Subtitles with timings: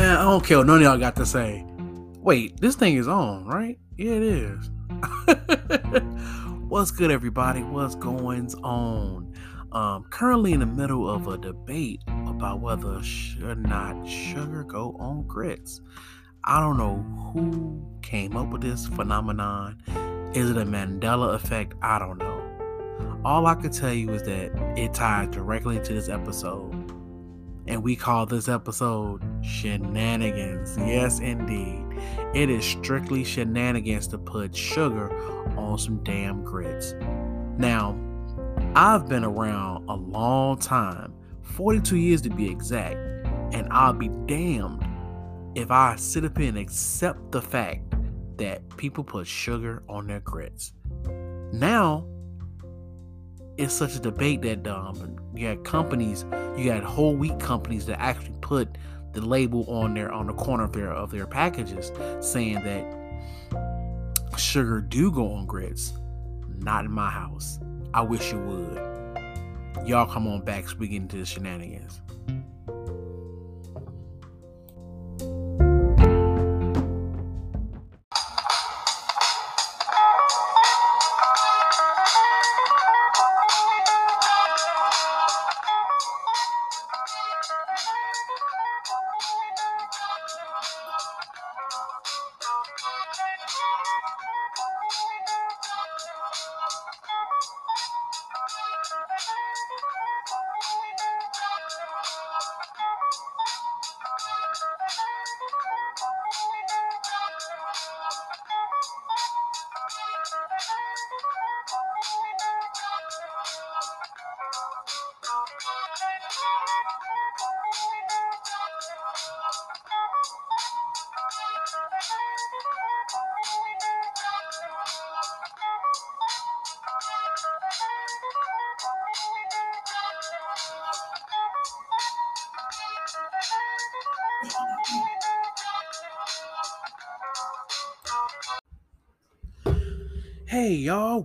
[0.00, 1.62] Man, I don't care what none of y'all got to say.
[2.20, 3.78] Wait, this thing is on, right?
[3.98, 4.70] Yeah, it is.
[6.70, 7.62] What's good, everybody?
[7.62, 9.34] What's going on?
[9.72, 15.24] Um, currently in the middle of a debate about whether should not sugar go on
[15.26, 15.82] grits.
[16.44, 17.04] I don't know
[17.34, 19.82] who came up with this phenomenon.
[20.32, 21.74] Is it a Mandela effect?
[21.82, 23.20] I don't know.
[23.22, 26.79] All I can tell you is that it ties directly to this episode.
[27.70, 30.76] And we call this episode Shenanigans.
[30.76, 31.84] Yes, indeed.
[32.34, 35.16] It is strictly shenanigans to put sugar
[35.56, 36.94] on some damn grits.
[37.58, 37.96] Now,
[38.74, 42.96] I've been around a long time 42 years to be exact.
[43.54, 44.84] And I'll be damned
[45.54, 47.82] if I sit up and accept the fact
[48.38, 50.72] that people put sugar on their grits.
[51.52, 52.04] Now,
[53.60, 56.24] it's such a debate that um, you had companies,
[56.56, 58.78] you had whole wheat companies that actually put
[59.12, 64.80] the label on their on the corner of their of their packages saying that sugar
[64.80, 65.92] do go on grits.
[66.58, 67.58] Not in my house.
[67.92, 68.76] I wish it would.
[69.86, 72.00] Y'all come on back so we get into the shenanigans.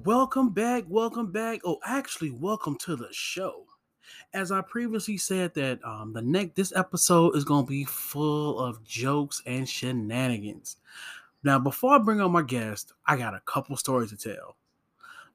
[0.05, 1.61] Welcome back, welcome back.
[1.65, 3.65] Oh, actually, welcome to the show.
[4.35, 8.83] As I previously said that um the next this episode is gonna be full of
[8.83, 10.77] jokes and shenanigans.
[11.43, 14.55] Now, before I bring on my guest, I got a couple stories to tell.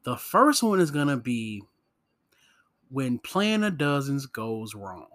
[0.04, 1.62] The first one is gonna be
[2.90, 5.08] when playing a dozens goes wrong.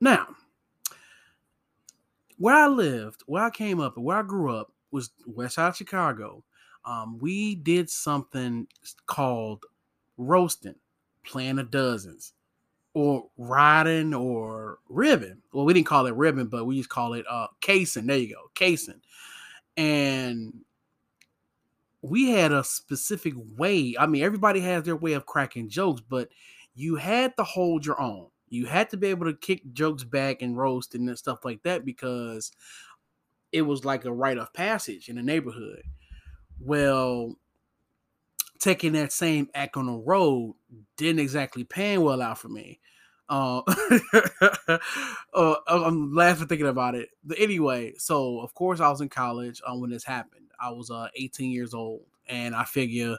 [0.00, 0.28] Now,
[2.38, 6.42] where I lived, where I came up, where I grew up was West Side Chicago
[6.84, 8.66] um, we did something
[9.06, 9.64] called
[10.16, 10.76] roasting,
[11.24, 12.32] playing of dozens,
[12.94, 15.42] or riding or ribbon.
[15.52, 18.06] Well, we didn't call it ribbon, but we just call it uh casing.
[18.06, 19.00] There you go, casing.
[19.76, 20.60] And
[22.02, 23.96] we had a specific way.
[23.98, 26.28] I mean, everybody has their way of cracking jokes, but
[26.74, 28.28] you had to hold your own.
[28.50, 31.84] You had to be able to kick jokes back and roast and stuff like that
[31.84, 32.52] because
[33.52, 35.82] it was like a rite of passage in the neighborhood.
[36.60, 37.36] Well,
[38.58, 40.54] taking that same act on the road
[40.96, 42.80] didn't exactly pan well out for me.
[43.28, 43.62] Uh,
[45.34, 47.10] uh, I'm laughing thinking about it.
[47.24, 50.50] But anyway, so of course I was in college um, when this happened.
[50.60, 53.16] I was uh, 18 years old, and I figure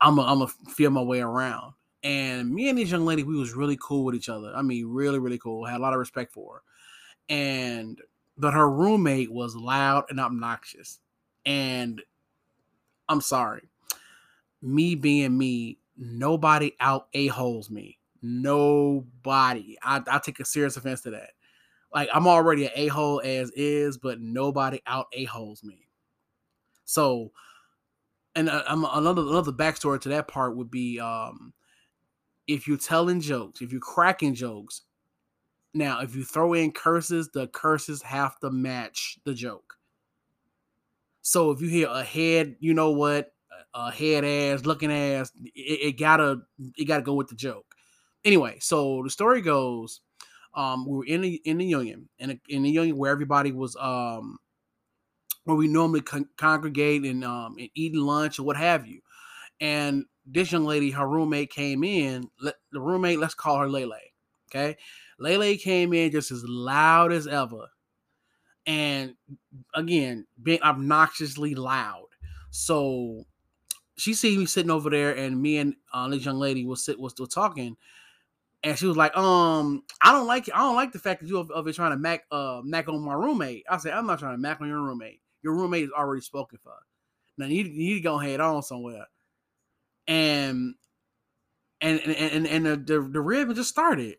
[0.00, 1.74] I'm a, I'm a feel my way around.
[2.04, 4.52] And me and this young lady, we was really cool with each other.
[4.54, 5.64] I mean, really, really cool.
[5.66, 6.62] Had a lot of respect for her.
[7.28, 8.00] And
[8.38, 11.00] but her roommate was loud and obnoxious.
[11.46, 12.02] And
[13.10, 13.68] I'm sorry.
[14.62, 17.98] Me being me, nobody out a holes me.
[18.22, 19.76] Nobody.
[19.82, 21.30] I, I take a serious offense to that.
[21.92, 25.88] Like I'm already an a hole as is, but nobody out a holes me.
[26.84, 27.32] So,
[28.36, 31.52] and uh, another another backstory to that part would be um,
[32.46, 34.82] if you're telling jokes, if you're cracking jokes.
[35.72, 39.76] Now, if you throw in curses, the curses have to match the joke.
[41.22, 43.32] So if you hear a head, you know what,
[43.74, 46.40] a head ass, looking ass, it, it gotta
[46.76, 47.66] it gotta go with the joke.
[48.24, 50.00] Anyway, so the story goes,
[50.54, 53.76] um, we were in the in the union, in, in the union where everybody was
[53.76, 54.38] um
[55.44, 59.00] where we normally con- congregate and um and eating lunch or what have you.
[59.60, 62.28] And this young lady, her roommate came in.
[62.40, 63.92] Let, the roommate, let's call her Lele.
[64.50, 64.76] Okay,
[65.18, 67.68] Lele came in just as loud as ever
[68.70, 69.16] and
[69.74, 72.08] again being obnoxiously loud.
[72.50, 73.24] So
[73.96, 77.00] she see me sitting over there, and me and uh, this young lady was sit
[77.00, 77.76] was still talking.
[78.62, 81.40] and she was like, um, I don't like I don't like the fact that you
[81.40, 83.64] it trying to mac uh mac on my roommate.
[83.70, 85.20] I said, I'm not trying to mac on your roommate.
[85.42, 86.74] Your roommate is already spoken for.
[87.38, 89.06] Now you, you need to go head on somewhere.
[90.06, 90.74] And
[91.80, 94.16] and and and, and the, the the rib just started.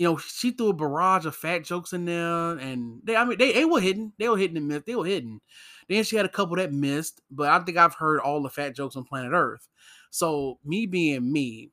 [0.00, 3.36] You know, she threw a barrage of fat jokes in there, and they I mean
[3.36, 4.14] they, they were hidden.
[4.18, 4.86] They were hidden and missed.
[4.86, 5.42] They were hidden.
[5.90, 8.74] Then she had a couple that missed, but I think I've heard all the fat
[8.74, 9.68] jokes on planet Earth.
[10.10, 11.70] So me being me,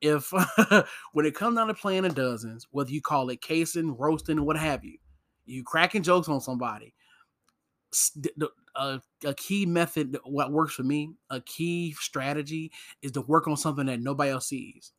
[0.00, 0.32] if
[1.12, 4.56] when it comes down to playing a dozens, whether you call it casing, roasting, what
[4.56, 4.96] have you,
[5.44, 6.94] you cracking jokes on somebody.
[8.38, 8.46] A,
[8.76, 12.72] uh, a key method, what works for me, a key strategy
[13.02, 14.94] is to work on something that nobody else sees.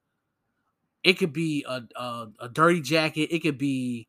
[1.04, 3.34] It could be a, a, a dirty jacket.
[3.34, 4.08] It could be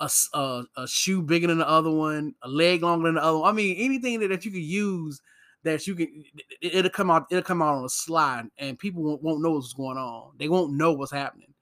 [0.00, 3.38] a, a, a, shoe bigger than the other one, a leg longer than the other
[3.38, 3.48] one.
[3.48, 5.20] I mean, anything that, that you could use
[5.64, 6.24] that you can
[6.60, 9.72] it'll come out it'll come out on a slide and people won't, won't know what's
[9.72, 11.52] going on they won't know what's happening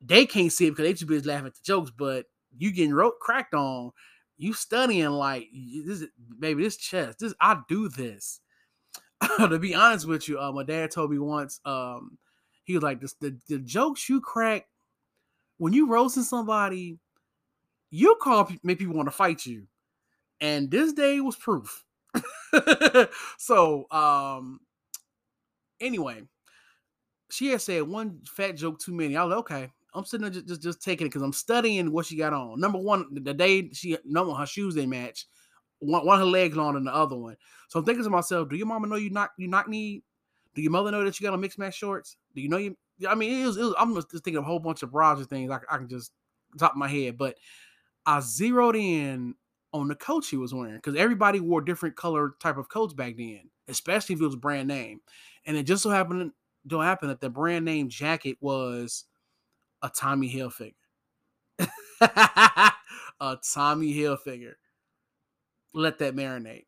[0.00, 2.26] they can't see it because they too busy laughing at the jokes but
[2.58, 3.90] you getting wrote cracked on
[4.36, 5.48] you studying like
[5.86, 6.04] this
[6.38, 8.40] baby this chest this i do this
[9.38, 12.18] to be honest with you uh, my dad told me once um
[12.72, 14.66] he was like this the, the jokes you crack
[15.58, 16.98] when you roasting somebody
[17.90, 19.66] you call make people want to fight you
[20.40, 21.84] and this day was proof
[23.38, 24.60] so um
[25.82, 26.22] anyway,
[27.30, 29.16] she had said one fat joke too many.
[29.16, 29.72] I was like, okay.
[29.94, 32.58] I'm sitting there just, just, just taking it because I'm studying what she got on.
[32.58, 35.26] Number one, the day she number her shoes they match,
[35.80, 37.36] one, one her legs on than the other one.
[37.68, 40.02] So I'm thinking to myself, do your mama know you not you not need?
[40.54, 42.16] Do your mother know that you got on mixed match shorts?
[42.34, 42.76] Do you know you?
[43.08, 45.18] I mean, it was, it was I'm just thinking of a whole bunch of bras
[45.18, 46.12] and things I, I can just
[46.58, 47.36] top of my head, but
[48.06, 49.34] I zeroed in
[49.72, 53.16] on the coat she was wearing because everybody wore different color type of coats back
[53.16, 55.00] then, especially if it was brand name.
[55.46, 56.32] And it just so happened
[56.66, 59.04] don't happen that the brand name jacket was
[59.82, 60.74] a Tommy Hilfiger.
[63.20, 64.54] a Tommy Hilfiger.
[65.74, 66.66] Let that marinate.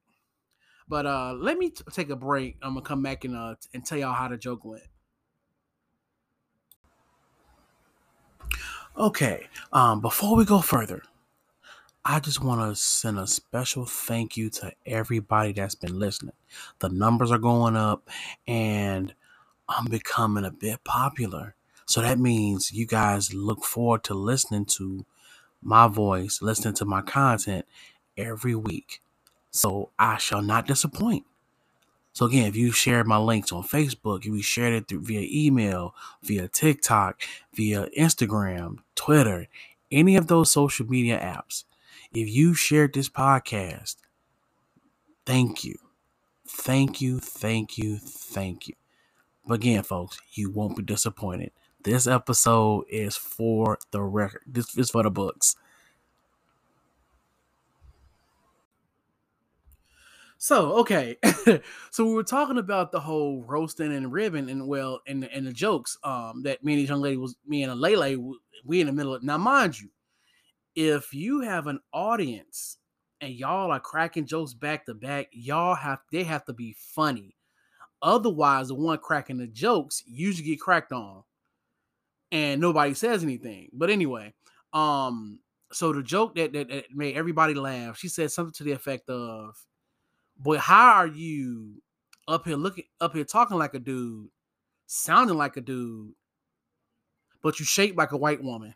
[0.89, 2.57] But uh let me t- take a break.
[2.63, 4.85] I'm gonna come back and uh and tell y'all how the joke went.
[8.97, 9.49] Okay.
[9.73, 11.03] Um before we go further,
[12.05, 16.35] I just want to send a special thank you to everybody that's been listening.
[16.81, 18.09] The numbers are going up
[18.47, 19.15] and
[19.69, 21.57] I'm becoming a bit popular.
[21.87, 25.07] So that means you guys look forward to listening to
[25.63, 27.67] my voice, listening to my content
[28.17, 29.03] every week.
[29.55, 31.25] So I shall not disappoint.
[32.13, 35.27] So again, if you shared my links on Facebook, if you shared it through via
[35.31, 37.23] email, via TikTok,
[37.55, 39.47] via Instagram, Twitter,
[39.93, 41.63] any of those social media apps,
[42.13, 43.97] if you shared this podcast,
[45.25, 45.77] thank you.
[46.49, 48.75] Thank you, thank you, thank you.
[49.47, 51.53] But again, folks, you won't be disappointed.
[51.85, 54.43] This episode is for the record.
[54.49, 55.55] This is for the books.
[60.45, 61.17] So okay,
[61.91, 65.55] so we were talking about the whole roasting and ribbon and well and and the
[65.55, 68.87] jokes um that me and this young lady was me and a Lele we in
[68.87, 69.89] the middle of now mind you
[70.75, 72.77] if you have an audience
[73.23, 77.35] and y'all are cracking jokes back to back, y'all have they have to be funny.
[78.03, 81.23] Otherwise, the one cracking the jokes usually get cracked on,
[82.33, 83.71] and nobody says anything.
[83.73, 84.35] But anyway,
[84.75, 85.41] um,
[85.73, 89.09] so the joke that, that, that made everybody laugh, she said something to the effect
[89.09, 89.57] of,
[90.37, 91.83] "Boy, how are you
[92.29, 94.29] up here looking up here talking like a dude,
[94.87, 96.13] sounding like a dude,
[97.43, 98.75] but you shape like a white woman?"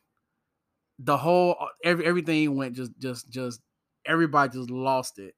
[0.99, 3.61] the whole uh, every everything went just just just
[4.05, 5.35] everybody just lost it.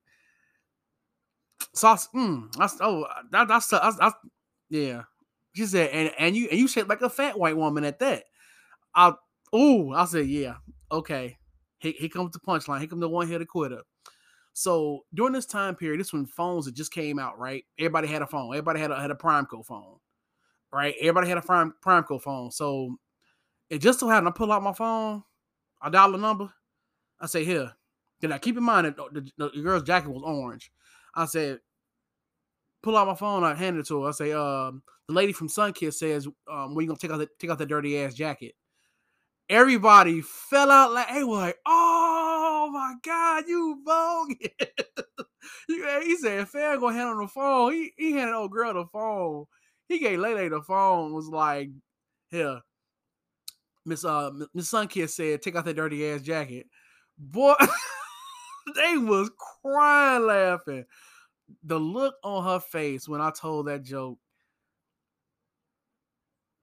[1.75, 4.15] So I, mm, I oh that, that's, that's, that's
[4.71, 5.03] yeah.
[5.55, 8.25] She said, and and you and you shaped like a fat white woman at that.
[8.95, 9.13] I
[9.53, 10.57] oh I said yeah
[10.91, 11.37] okay.
[11.79, 12.79] Here, here comes the punchline.
[12.79, 13.81] Here comes the one hitter quitter.
[14.61, 17.65] So during this time period, this when phones had just came out, right?
[17.79, 18.53] Everybody had a phone.
[18.53, 19.97] Everybody had a had a PrimeCo phone,
[20.71, 20.95] right?
[21.01, 22.51] Everybody had a Prime PrimeCo phone.
[22.51, 22.99] So
[23.71, 25.23] it just so happened I pull out my phone
[25.81, 26.53] I dial the number.
[27.19, 27.73] I say, here.
[28.21, 30.71] Then I keep in mind that the, the, the, girl's jacket was orange.
[31.15, 31.61] I said,
[32.83, 33.43] pull out my phone.
[33.45, 34.09] I hand it to her.
[34.11, 37.39] I say, um, the lady from Sunkist says, um, when you gonna take out that
[37.39, 38.55] take out that dirty ass jacket?
[39.49, 42.00] Everybody fell out like, hey, like, oh
[42.91, 44.49] my god, you bogus.
[45.69, 47.73] he said, Fan gonna hand on the phone.
[47.73, 49.47] He he handed old girl the phone.
[49.89, 51.13] He gave Lele the phone.
[51.13, 51.71] Was like,
[52.31, 52.61] here,
[53.85, 56.67] Miss uh Miss Sunkist said, "Take out that dirty ass jacket."
[57.19, 57.55] Boy,
[58.75, 59.31] they was
[59.63, 60.85] crying laughing.
[61.65, 64.19] The look on her face when I told that joke,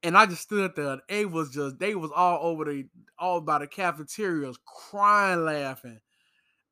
[0.03, 0.99] And I just stood there.
[1.09, 2.85] It was just they was all over the
[3.19, 5.99] all by the cafeterias, crying, laughing,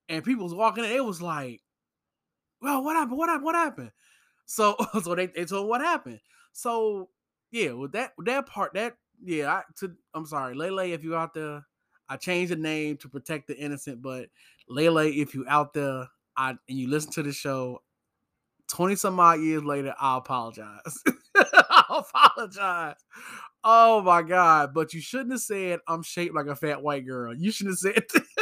[0.10, 0.92] and people was walking in.
[0.92, 1.62] It was like,
[2.62, 3.18] well, what happened?
[3.18, 3.46] What happened?
[3.46, 3.92] What happened?
[4.46, 6.20] So, so they, they told what happened.
[6.54, 7.10] So,
[7.52, 11.34] yeah, with that that part, that yeah, I to I'm sorry, Lele, if you out
[11.34, 11.66] there,
[12.10, 14.30] I changed the name to protect the innocent, but
[14.70, 16.08] Lele, if you out there,
[16.38, 17.82] I and you listen to the show,
[18.70, 21.04] 20 some odd years later, I apologize.
[21.36, 22.96] I apologize.
[23.64, 24.74] Oh my God.
[24.74, 27.34] But you shouldn't have said I'm shaped like a fat white girl.
[27.34, 28.04] You shouldn't have said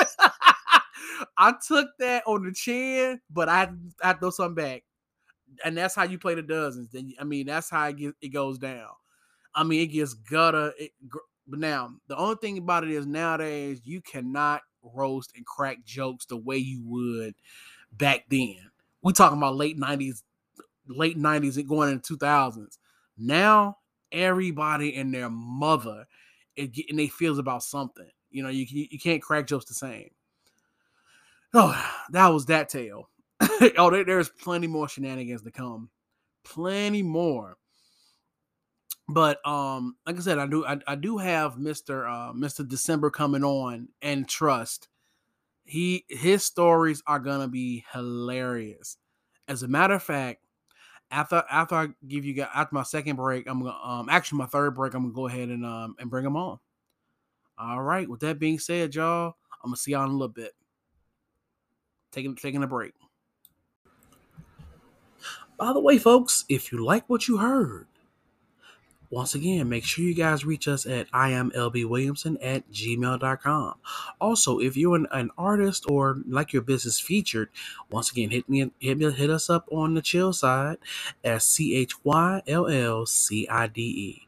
[1.37, 3.69] I took that on the chin, but I
[4.03, 4.83] I throw something back.
[5.63, 6.89] And that's how you play the dozens.
[6.91, 8.89] Then I mean, that's how it, get, it goes down.
[9.53, 10.73] I mean, it gets gutter.
[10.79, 10.91] It,
[11.47, 16.25] but now the only thing about it is nowadays you cannot roast and crack jokes
[16.25, 17.35] the way you would
[17.91, 18.57] back then.
[19.01, 20.23] We talking about late nineties,
[20.87, 22.79] late nineties and going into two thousands.
[23.17, 23.77] Now
[24.11, 26.05] everybody and their mother
[26.55, 28.09] is getting they feels about something.
[28.31, 30.09] You know, you you can't crack jokes the same.
[31.53, 31.79] Oh,
[32.11, 33.09] that was that tale.
[33.77, 35.89] oh, there, there's plenty more shenanigans to come.
[36.43, 37.57] Plenty more
[39.09, 43.09] but um like i said i do i, I do have mr uh mr december
[43.09, 44.87] coming on and trust
[45.65, 48.97] he his stories are gonna be hilarious
[49.47, 50.45] as a matter of fact
[51.11, 54.45] after after i give you guys after my second break i'm gonna um actually my
[54.45, 56.57] third break i'm gonna go ahead and um and bring him on
[57.57, 60.53] all right with that being said y'all i'm gonna see y'all in a little bit
[62.13, 62.93] taking taking a break
[65.57, 67.87] by the way folks if you like what you heard
[69.13, 73.75] once again, make sure you guys reach us at imlbwilliamson at gmail.com.
[74.19, 77.49] Also, if you're an, an artist or like your business featured,
[77.91, 80.79] once again, hit me hit me hit us up on the chill side
[81.23, 84.27] at C H Y L L C I D E.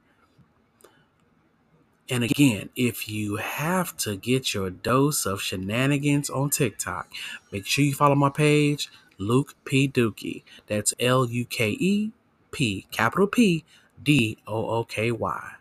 [2.07, 7.12] And again, if you have to get your dose of shenanigans on TikTok,
[7.51, 9.88] make sure you follow my page, Luke P.
[9.88, 10.43] Dooky.
[10.67, 12.12] That's L U K E
[12.51, 13.65] P, capital P
[14.01, 15.51] D O O K Y.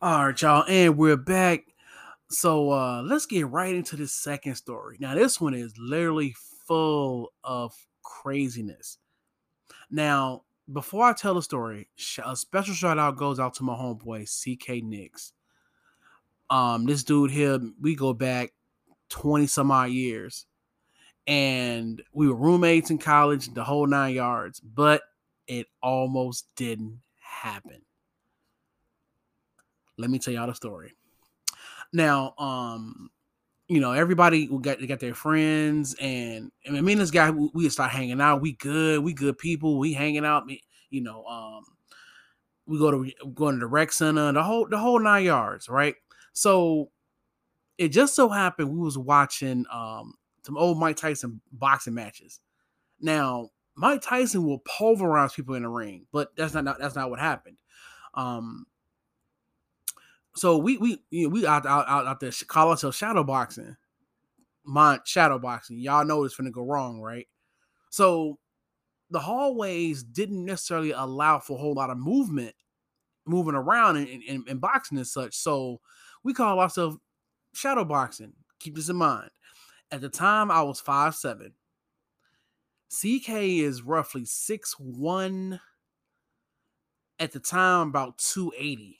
[0.00, 1.64] All right, y'all, and we're back.
[2.28, 4.98] So uh let's get right into the second story.
[5.00, 6.34] Now, this one is literally
[6.66, 8.98] full of craziness.
[9.90, 10.42] Now,
[10.72, 11.88] before I tell the story,
[12.24, 15.32] a special shout out goes out to my homeboy CK Nix.
[16.50, 18.52] Um, this dude here, we go back
[19.10, 20.46] 20 some odd years
[21.26, 25.02] and we were roommates in college, the whole nine yards, but
[25.46, 27.82] it almost didn't happen.
[29.98, 30.92] Let me tell y'all the story.
[31.92, 33.10] Now, um,
[33.68, 37.68] you know, everybody got got their friends, and I mean, me and this guy, we,
[37.68, 38.40] start hanging out.
[38.40, 39.78] We good, we good people.
[39.78, 40.44] We hanging out.
[40.90, 41.64] You know, um,
[42.66, 45.96] we go to going to the rec center, the whole the whole nine yards, right?
[46.32, 46.90] So
[47.78, 50.14] it just so happened we was watching um
[50.46, 52.40] some old Mike Tyson boxing matches.
[53.00, 57.18] Now, Mike Tyson will pulverize people in the ring, but that's not, that's not what
[57.18, 57.56] happened.
[58.14, 58.66] Um,
[60.36, 63.76] so we we you know, we out out out, out there call ourselves shadow boxing,
[64.64, 65.78] my shadow boxing.
[65.78, 67.26] Y'all know it's gonna go wrong, right?
[67.90, 68.38] So
[69.10, 72.54] the hallways didn't necessarily allow for a whole lot of movement,
[73.24, 75.34] moving around and, and, and boxing and such.
[75.34, 75.80] So
[76.22, 76.98] we call ourselves
[77.54, 78.32] shadow boxing.
[78.60, 79.30] Keep this in mind.
[79.90, 81.52] At the time, I was five seven.
[82.90, 85.60] CK is roughly six one.
[87.18, 88.98] At the time, about 280.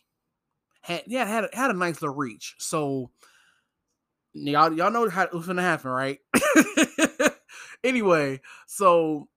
[0.87, 2.55] Had yeah, had a, had a nice little reach.
[2.59, 3.11] So
[4.35, 6.21] y'all y'all know how what's gonna happen, right?
[7.85, 9.29] anyway, so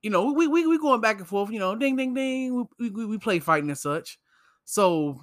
[0.00, 2.66] you know, we we we going back and forth, you know, ding ding ding.
[2.78, 4.18] We we, we play fighting and such.
[4.64, 5.20] So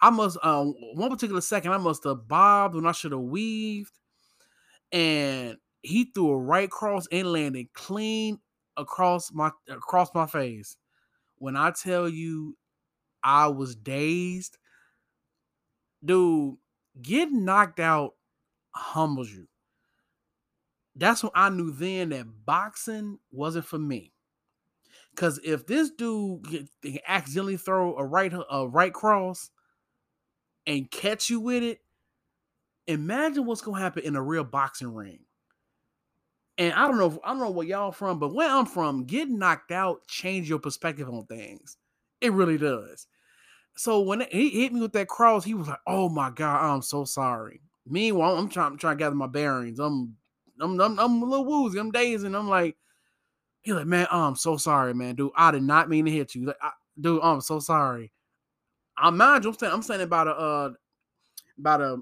[0.00, 3.98] I must um one particular second I must have bobbed when I should have weaved,
[4.92, 8.38] and he threw a right cross and landed clean
[8.76, 10.76] across my across my face.
[11.38, 12.56] When I tell you
[13.22, 14.58] I was dazed,
[16.04, 16.56] dude,
[17.00, 18.14] getting knocked out
[18.72, 19.46] humbles you.
[20.96, 24.12] That's when I knew then that boxing wasn't for me.
[25.16, 26.68] Cause if this dude
[27.06, 29.50] accidentally throw a right a right cross,
[30.66, 31.80] and catch you with it,
[32.86, 35.20] imagine what's gonna happen in a real boxing ring.
[36.58, 39.04] And I don't know, if, I don't know where y'all from, but where I'm from,
[39.04, 41.76] getting knocked out change your perspective on things.
[42.20, 43.06] It really does.
[43.76, 46.82] So when he hit me with that cross, he was like, "Oh my god, I'm
[46.82, 49.78] so sorry." Meanwhile, I'm trying, I'm trying to gather my bearings.
[49.78, 50.16] I'm,
[50.60, 51.78] I'm, I'm, I'm a little woozy.
[51.78, 52.76] I'm dazed, and I'm like,
[53.62, 55.32] He's like, man, oh, I'm so sorry, man, dude.
[55.36, 56.46] I did not mean to hit you.
[56.46, 58.10] Like, I, dude, I'm so sorry.
[58.96, 60.70] I mind you, I'm saying, I'm saying about a, uh,
[61.58, 61.98] about a,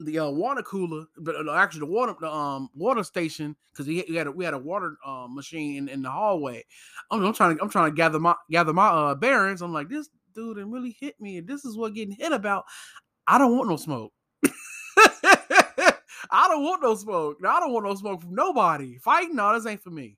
[0.00, 4.04] the uh, water cooler, but uh, actually the water, the um water station, because we,
[4.14, 6.64] had a, we had a water uh, machine in, in the hallway.
[7.10, 9.62] I'm, I'm trying to I'm trying to gather my gather my uh bearings.
[9.62, 12.64] I'm like, this dude and really hit me, and this is what getting hit about.
[13.26, 14.12] I don't want no smoke.
[16.30, 17.38] I don't want no smoke.
[17.46, 18.98] I don't want no smoke from nobody.
[18.98, 20.16] Fighting, no, this ain't for me.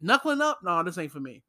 [0.00, 1.42] Knuckling up, no, this ain't for me.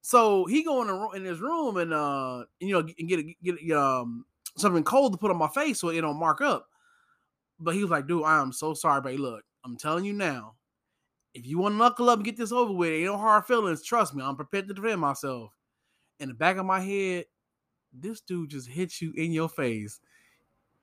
[0.00, 3.70] So he go in, in his room and uh, you know, and get a, get
[3.70, 4.26] a, um
[4.56, 6.68] something cold to put on my face so it don't mark up.
[7.58, 10.54] But he was like, dude, I am so sorry, but look, I'm telling you now,
[11.34, 13.82] if you want to knuckle up and get this over with, ain't no hard feelings.
[13.82, 15.52] Trust me, I'm prepared to defend myself.
[16.20, 17.24] In the back of my head,
[17.92, 20.00] this dude just hits you in your face.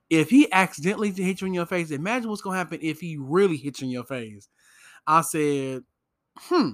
[0.10, 3.56] If he accidentally hits you in your face, imagine what's gonna happen if he really
[3.56, 4.50] hits you in your face.
[5.08, 5.84] I said,
[6.38, 6.72] hmm.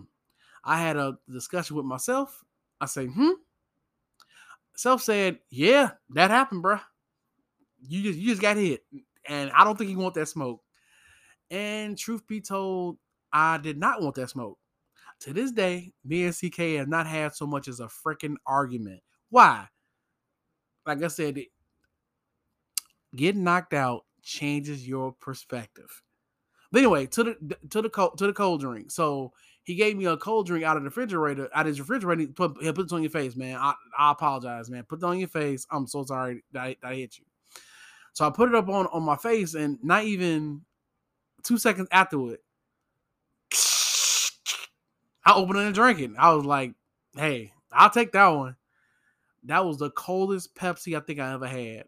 [0.64, 2.44] I had a discussion with myself.
[2.82, 3.32] I say, hmm.
[4.78, 6.80] Self said, yeah, that happened, bro.
[7.82, 8.86] You just you just got hit.
[9.28, 10.62] And I don't think you want that smoke.
[11.50, 12.98] And truth be told,
[13.34, 14.60] I did not want that smoke.
[15.22, 19.02] To this day, me and CK have not had so much as a freaking argument.
[19.30, 19.68] Why?
[20.86, 21.40] Like I said,
[23.16, 26.04] getting knocked out changes your perspective.
[26.72, 28.92] But anyway, to the to the cold to the cold drink.
[28.92, 29.34] So
[29.68, 32.26] he gave me a cold drink out of the refrigerator, out of his refrigerator.
[32.28, 33.58] Put, he put it on your face, man.
[33.58, 34.86] I, I apologize, man.
[34.86, 35.68] Put it on your face.
[35.70, 37.26] I'm so sorry that I, that I hit you.
[38.14, 40.62] So I put it up on, on my face, and not even
[41.44, 42.42] two seconds after it,
[45.26, 46.12] I opened it and drank it.
[46.18, 46.74] I was like,
[47.18, 48.56] hey, I'll take that one.
[49.44, 51.84] That was the coldest Pepsi I think I ever had.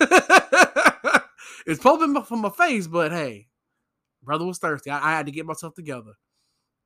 [1.68, 3.46] it's popping from my face, but hey,
[4.24, 4.90] brother was thirsty.
[4.90, 6.14] I, I had to get myself together.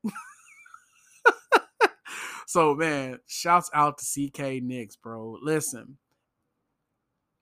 [2.47, 5.39] so man, shouts out to CK Nicks, bro.
[5.43, 5.99] Listen,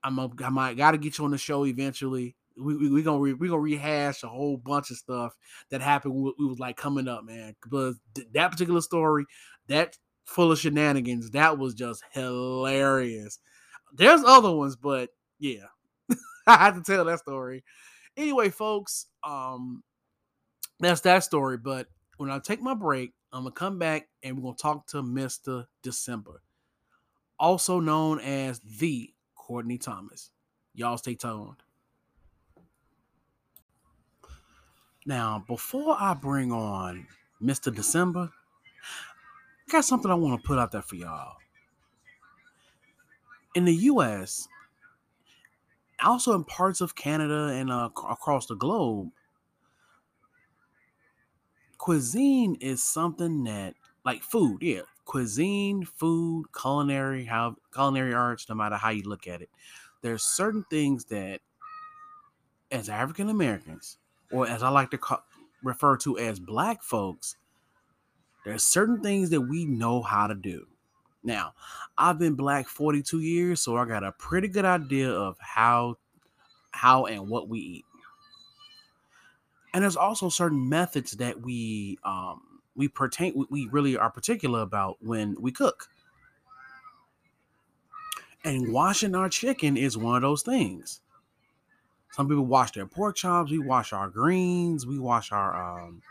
[0.03, 2.35] I'm a, I might gotta get you on the show eventually.
[2.57, 5.35] We we, we gonna re, we gonna rehash a whole bunch of stuff
[5.69, 6.13] that happened.
[6.15, 7.55] We, we was like coming up, man.
[7.69, 7.93] But
[8.33, 9.25] that particular story,
[9.67, 13.39] that full of shenanigans, that was just hilarious.
[13.93, 15.65] There's other ones, but yeah,
[16.47, 17.63] I had to tell that story.
[18.15, 19.83] Anyway, folks, um,
[20.79, 21.57] that's that story.
[21.57, 25.03] But when I take my break, I'm gonna come back and we're gonna talk to
[25.03, 25.67] Mr.
[25.83, 26.41] December,
[27.39, 30.31] also known as the Courtney Thomas.
[30.73, 31.63] Y'all stay tuned.
[35.05, 37.07] Now, before I bring on
[37.41, 37.73] Mr.
[37.73, 38.29] December,
[39.67, 41.37] I got something I want to put out there for y'all.
[43.55, 44.47] In the US,
[46.03, 49.09] also in parts of Canada and uh, across the globe,
[51.77, 58.75] cuisine is something that like food, yeah, cuisine, food, culinary, how culinary arts, no matter
[58.75, 59.49] how you look at it,
[60.01, 61.41] there's certain things that
[62.71, 63.97] as African Americans,
[64.31, 65.23] or as I like to call,
[65.63, 67.35] refer to as black folks,
[68.45, 70.67] there's certain things that we know how to do.
[71.23, 71.53] Now,
[71.97, 75.97] I've been black 42 years, so I got a pretty good idea of how
[76.71, 77.85] how and what we eat
[79.73, 82.41] and there's also certain methods that we um
[82.75, 85.87] we pertain we really are particular about when we cook.
[88.43, 91.01] And washing our chicken is one of those things.
[92.11, 96.01] Some people wash their pork chops we wash our greens we wash our um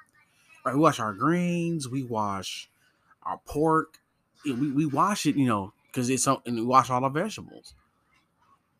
[0.65, 2.69] right, we wash our greens we wash
[3.23, 3.99] our pork.
[4.45, 7.75] We, we wash it you know because it's something we wash all our vegetables.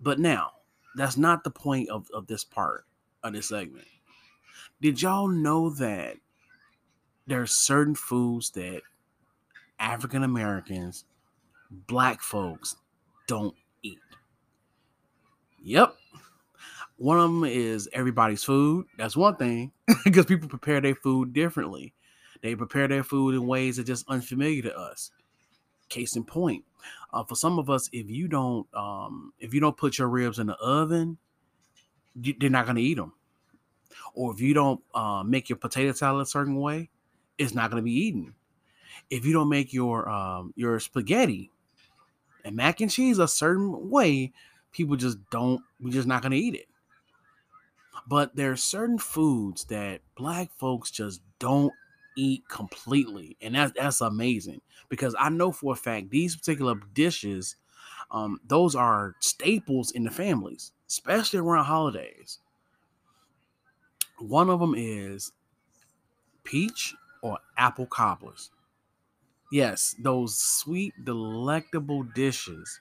[0.01, 0.51] But now
[0.95, 2.85] that's not the point of, of this part
[3.23, 3.87] of this segment
[4.81, 6.17] did y'all know that
[7.27, 8.83] there are certain foods that
[9.79, 11.05] African Americans,
[11.71, 12.77] black folks
[13.27, 13.99] don't eat?
[15.63, 15.95] Yep.
[16.99, 18.87] One of them is everybody's food.
[18.97, 19.73] That's one thing
[20.05, 21.95] because people prepare their food differently.
[22.43, 25.11] They prepare their food in ways that just unfamiliar to us.
[25.89, 26.65] Case in point,
[27.13, 30.39] uh, for some of us, if you don't, um, if you don't put your ribs
[30.39, 31.17] in the oven,
[32.21, 33.13] you, they're not going to eat them
[34.17, 36.91] or if you don't uh, make your potato salad a certain way,
[37.39, 38.35] it's not going to be eaten.
[39.11, 41.53] If you don't make your um, your spaghetti
[42.45, 44.33] and mac and cheese a certain way,
[44.73, 45.63] people just don't.
[45.81, 46.67] We're just not going to eat it.
[48.09, 51.73] But there are certain foods that black folks just don't
[52.17, 57.57] eat completely, and that's that's amazing because I know for a fact these particular dishes,
[58.11, 62.39] um, those are staples in the families, especially around holidays.
[64.19, 65.33] One of them is
[66.45, 68.51] peach or apple cobblers.
[69.53, 72.81] Yes, those sweet, delectable dishes.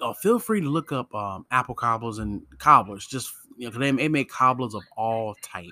[0.00, 3.06] Uh, feel free to look up um, apple cobblers and cobblers.
[3.06, 5.66] Just you know, they, they make cobblers of all type.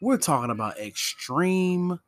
[0.00, 1.98] We're talking about extreme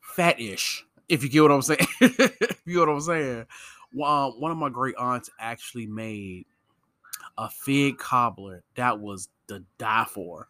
[0.00, 1.86] fat-ish, if you get what I'm saying.
[2.00, 3.46] if you get what I'm saying.
[3.92, 6.44] Well, one of my great aunts actually made
[7.36, 10.48] a fig cobbler that was the die for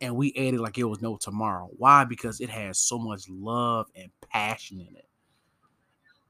[0.00, 1.70] and we ate it like it was no tomorrow.
[1.76, 2.04] Why?
[2.04, 5.08] Because it has so much love and passion in it.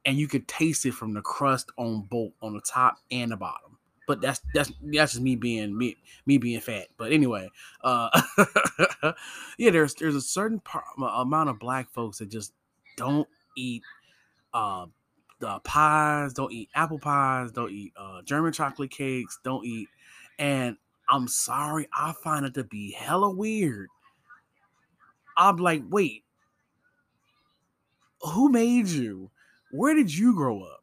[0.05, 3.37] And you could taste it from the crust on both on the top and the
[3.37, 3.79] bottom.
[4.07, 5.97] But that's that's that's just me being me
[6.27, 6.87] me being fat.
[6.97, 7.51] But anyway,
[7.83, 8.09] uh
[9.59, 12.53] yeah, there's there's a certain part, amount of black folks that just
[12.97, 13.83] don't eat
[14.55, 14.87] uh
[15.39, 19.89] the pies, don't eat apple pies, don't eat uh German chocolate cakes, don't eat
[20.39, 20.77] and
[21.09, 23.89] I'm sorry, I find it to be hella weird.
[25.37, 26.25] I'm like, wait,
[28.21, 29.31] who made you?
[29.71, 30.83] Where did you grow up?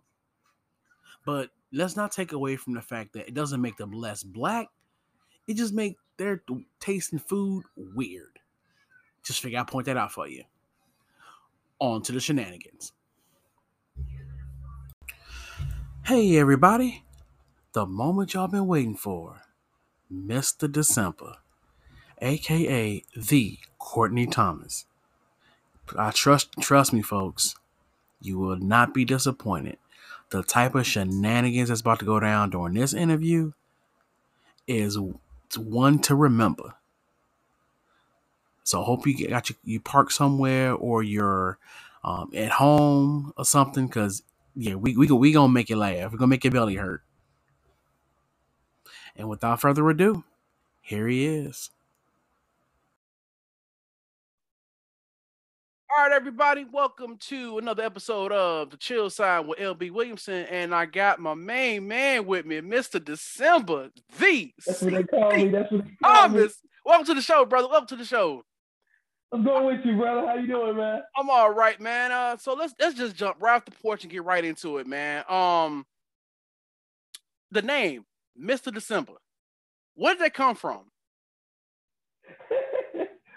[1.26, 4.68] But let's not take away from the fact that it doesn't make them less black.
[5.48, 6.44] It just make their
[6.80, 8.40] tasting food weird.
[9.24, 10.44] Just figure I point that out for you.
[11.80, 12.94] On to the shenanigans.
[16.08, 17.06] Hey everybody,
[17.72, 19.44] the moment y'all been waiting for.
[20.14, 20.70] Mr.
[20.70, 21.38] December,
[22.22, 24.84] aka the Courtney Thomas.
[25.98, 27.56] I trust trust me, folks.
[28.20, 29.78] You will not be disappointed.
[30.30, 33.54] The type of shenanigans that's about to go down during this interview
[34.68, 35.00] is
[35.56, 36.74] one to remember.
[38.66, 41.58] So I hope you got you, you park somewhere or you're
[42.04, 43.88] um, at home or something.
[43.88, 44.22] Cause
[44.56, 46.12] yeah, we we we gonna make it laugh.
[46.12, 47.02] We're gonna make your belly hurt.
[49.16, 50.24] And without further ado,
[50.82, 51.70] here he is.
[55.96, 60.74] All right, everybody, welcome to another episode of the Chill Side with LB Williamson, and
[60.74, 63.04] I got my main man with me, Mr.
[63.04, 65.50] December, the That's what they call me.
[65.50, 66.48] That's what they call me.
[66.84, 67.68] Welcome to the show, brother.
[67.68, 68.44] Welcome to the show.
[69.32, 70.28] I'm going with you, brother.
[70.28, 71.02] How you doing, man?
[71.18, 72.12] I'm all right, man.
[72.12, 74.86] Uh, so let's let's just jump right off the porch and get right into it,
[74.86, 75.24] man.
[75.28, 75.86] Um,
[77.52, 78.06] the name
[78.40, 78.74] Mr.
[78.74, 79.14] December.
[79.96, 80.82] Where did that come from?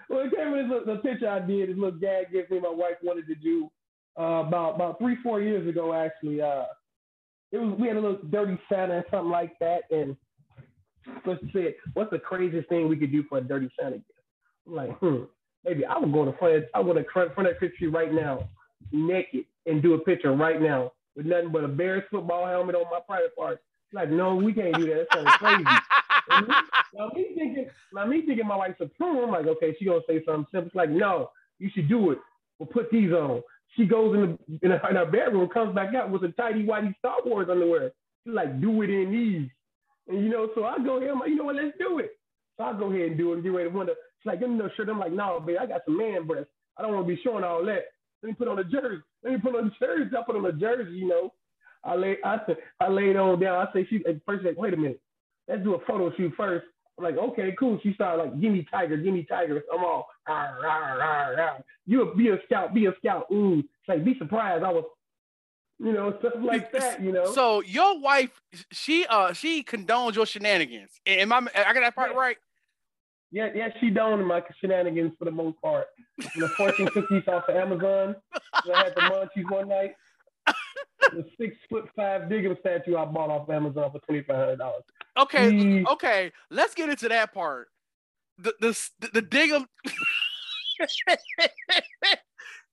[0.08, 2.96] well, it came in the picture I did, this little gag gift me my wife
[3.02, 3.70] wanted to do
[4.18, 6.40] uh, about about three, four years ago, actually.
[6.40, 6.64] Uh,
[7.52, 10.16] it was we had a little dirty Santa and something like that, and
[11.26, 14.10] let's say, what's the craziest thing we could do for a dirty Santa gift?
[14.66, 15.24] I'm like, hmm,
[15.66, 18.48] maybe I would go to front, I would to front of the picture right now,
[18.92, 22.84] naked, and do a picture right now with nothing but a Bears football helmet on
[22.90, 23.60] my private part.
[23.92, 25.06] Like, no, we can't do that.
[25.10, 25.64] That sounds crazy.
[26.94, 29.24] now me thinking, now me thinking my wife's a pro.
[29.24, 30.66] I'm like, okay, she gonna say something simple.
[30.66, 32.18] It's like, no, you should do it.
[32.58, 33.42] We'll put these on.
[33.76, 36.64] She goes in the in her, in her bedroom, comes back out with a tidy
[36.64, 37.92] whitey Star Wars underwear.
[38.24, 39.50] She's like, do it in these.
[40.08, 42.18] And you know, so I go here, I'm like, you know what, let's do it.
[42.56, 43.94] So I go ahead and do it and get ready to wonder.
[44.26, 44.88] Like, give me no shirt.
[44.88, 46.50] I'm like, no, babe, I got some man breasts.
[46.76, 47.84] I don't want to be showing all that.
[48.22, 49.02] Let me put on a jersey.
[49.22, 50.10] Let me put on a jersey.
[50.16, 51.32] I put on a jersey, you know.
[51.84, 52.38] I lay I
[52.80, 53.66] I laid on down.
[53.66, 55.00] I say she at first like, wait a minute
[55.48, 56.66] let's do a photo shoot first.
[56.98, 57.78] I'm like, okay, cool.
[57.82, 59.62] She started like, give me tiger, give me tiger.
[59.72, 61.56] I'm all, rah, rah, rah, rah.
[61.84, 63.26] you be a scout, be a scout.
[63.30, 64.64] Ooh, it's like be surprised.
[64.64, 64.84] I was,
[65.78, 67.02] you know, stuff like that.
[67.02, 67.34] You know.
[67.34, 68.40] So your wife,
[68.72, 70.90] she uh, she condones your shenanigans.
[71.06, 71.36] Am I?
[71.54, 72.38] I got that part right?
[73.32, 75.86] Yeah, yeah, she dones my shenanigans for the most part.
[76.18, 78.16] And the fortune cookies off of Amazon.
[78.32, 79.94] I had the munchies one night
[81.12, 84.82] the six foot five Dig'em statue I bought off Amazon for twenty five hundred dollars.
[85.18, 87.68] Okay, okay, let's get into that part.
[88.38, 89.66] The the the, the Dig'em.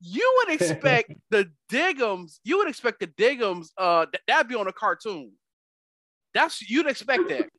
[0.02, 2.40] you would expect the Dig'ems.
[2.44, 3.70] You would expect the Dig'ems.
[3.78, 5.34] Uh, that'd be on a cartoon.
[6.34, 7.50] That's you'd expect that.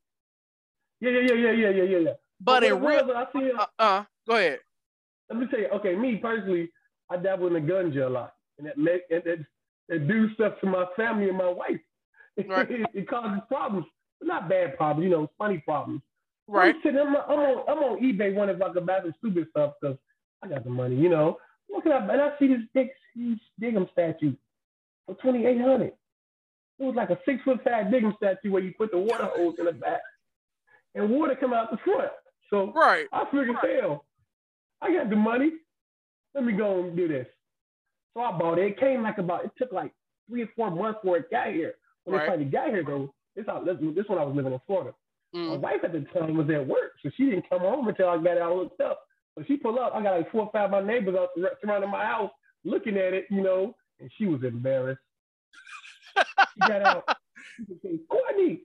[1.01, 2.13] Yeah, yeah, yeah, yeah, yeah, yeah, yeah.
[2.41, 3.51] But, but in real, I see.
[3.59, 4.61] Uh, uh, go ahead.
[5.31, 5.69] Let me tell you.
[5.69, 6.71] Okay, me personally,
[7.11, 9.47] I dabble in the ganja a lot, and that make and that
[9.89, 11.81] and do stuff to my family and my wife.
[12.47, 12.71] Right.
[12.71, 13.87] it, it, causes problems,
[14.19, 16.03] but not bad problems, you know, funny problems.
[16.49, 16.75] Right.
[16.75, 19.47] I'm, sitting, I'm, I'm, on, I'm on eBay wondering if I can buy some stupid
[19.51, 19.97] stuff because
[20.43, 21.39] I got the money, you know.
[21.71, 24.35] Look at and I see this big huge Dig'em statue
[25.07, 25.93] for twenty eight hundred.
[26.79, 29.55] It was like a six foot fat Dig'em statue where you put the water hose
[29.59, 30.01] in the back
[30.95, 32.11] and water come out the front.
[32.55, 33.07] So right.
[33.13, 33.83] I figured, right.
[33.83, 34.05] hell,
[34.81, 35.51] I got the money.
[36.37, 37.27] Let me go and do this.
[38.15, 38.67] So I bought it.
[38.67, 39.93] It came like about, it took like
[40.29, 41.75] three or four months before it got here.
[42.05, 42.27] When right.
[42.27, 44.95] it finally got here, though, this, this, this when I was living in Florida.
[45.35, 45.49] Mm.
[45.49, 48.19] My wife at the time was at work, so she didn't come home until I
[48.19, 49.01] got it all looked up.
[49.37, 49.93] So she pull up.
[49.93, 52.31] I got like four or five of my neighbors out surrounding my house
[52.65, 55.01] looking at it, you know, and she was embarrassed.
[56.55, 57.05] she got out.
[57.69, 58.63] She said, Courtney,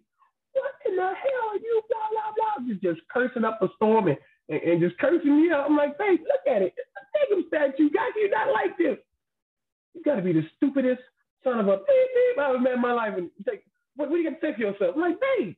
[0.59, 2.67] what in the hell are you blah blah blah?
[2.67, 4.17] Just, just cursing up a storm and,
[4.49, 5.65] and, and just cursing me out.
[5.65, 6.75] I'm like, babe, look at it.
[6.75, 7.89] It's a Datum statue.
[7.89, 8.97] Guys, you not like this.
[9.95, 11.01] You gotta be the stupidest
[11.43, 13.13] son of a beep beep I ever met in my life.
[13.17, 13.63] And like,
[13.95, 14.95] what, what are you gonna say for yourself?
[14.95, 15.55] I'm like, babe,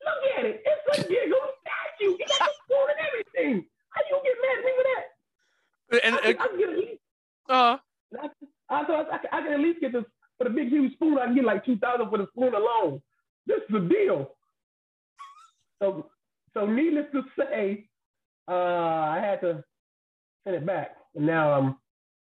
[0.00, 0.62] look at it.
[0.64, 2.16] It's a giggle statue.
[2.16, 3.66] You got the spoon and everything.
[3.90, 5.04] How you get mad at me for that?
[6.04, 7.00] And, I, can, I can get at least,
[7.48, 7.76] uh,
[8.20, 8.28] I,
[8.70, 10.04] I thought I, I can at least get this
[10.38, 11.18] for the big huge spoon.
[11.18, 13.00] I can get like two thousand for the spoon alone.
[13.46, 14.30] This is a deal.
[15.82, 16.10] So,
[16.54, 17.86] so needless to say,
[18.48, 19.64] uh, I had to
[20.44, 21.76] send it back, and now I'm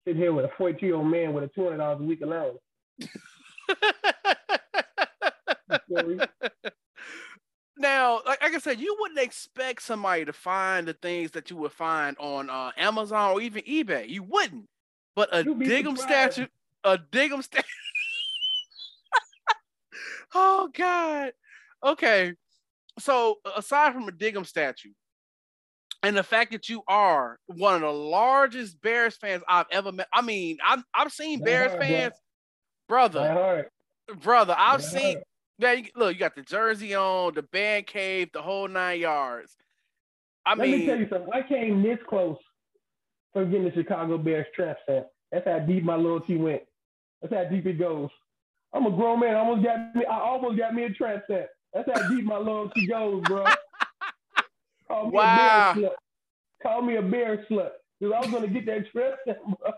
[0.06, 2.20] sitting here with a 42 year old man with a two hundred dollars a week
[2.22, 2.58] allowance.
[7.78, 11.56] Now, like, like I said, you wouldn't expect somebody to find the things that you
[11.56, 14.08] would find on uh, Amazon or even eBay.
[14.08, 14.66] You wouldn't.
[15.16, 15.98] But a surprised.
[15.98, 16.46] statue,
[16.84, 17.66] a Dig'em statue.
[20.34, 21.32] oh God.
[21.84, 22.34] Okay.
[22.98, 24.92] So aside from a Dig'em statue,
[26.02, 30.08] and the fact that you are one of the largest Bears fans I've ever met.
[30.12, 31.88] I mean, I've I've seen Bears hard, bro.
[31.88, 32.14] fans,
[32.88, 33.70] brother,
[34.20, 34.54] brother.
[34.58, 35.22] I've seen
[35.58, 35.78] man.
[35.78, 39.56] You, look, you got the jersey on, the band cave, the whole nine yards.
[40.44, 41.32] I Let me tell you something.
[41.32, 42.38] I came this close
[43.32, 45.10] from getting the Chicago Bears trap set.
[45.30, 46.62] That's how deep my loyalty went.
[47.20, 48.10] That's how deep it goes.
[48.74, 49.36] I'm a grown man.
[49.36, 50.04] I almost got me.
[50.04, 51.50] I almost got me a trap set.
[51.74, 53.44] That's how deep my loyalty goes, bro.
[54.88, 55.70] Call me Wow.
[55.70, 55.94] a bear slut.
[56.62, 57.70] Call me a bear slut.
[58.00, 59.72] Because I was gonna get that trap set, bro.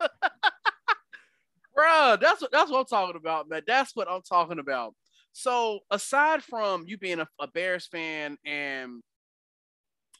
[1.78, 3.62] Bruh, that's what that's what I'm talking about, man.
[3.66, 4.94] That's what I'm talking about.
[5.32, 9.00] So aside from you being a, a Bears fan and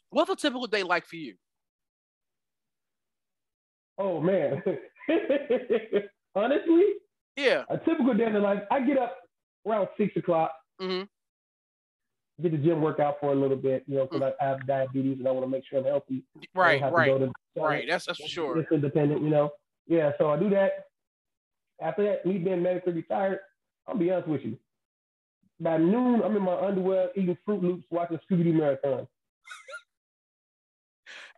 [0.09, 1.35] what's a typical day like for you?
[3.97, 4.63] Oh man.
[6.35, 6.83] Honestly,
[7.39, 7.63] Yeah.
[7.69, 9.17] a typical day in the life, I get up
[9.65, 10.51] around six o'clock.
[10.79, 11.03] hmm
[12.41, 15.27] get the gym workout for a little bit, you know, because I have diabetes and
[15.27, 16.23] I want to make sure I'm healthy.
[16.55, 17.85] Right, to right, go to- right.
[17.85, 18.61] That's that's for sure.
[18.61, 19.51] Just independent, you know.
[19.87, 20.85] Yeah, so I do that.
[21.81, 23.39] After that, me being medically retired,
[23.87, 24.57] I'll be honest with you.
[25.59, 29.05] By noon, I'm in my underwear eating Froot Loops, watching Scooby Doo marathon.